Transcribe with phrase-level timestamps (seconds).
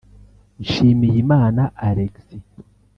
[0.61, 2.45] Nshimiyimana Alexis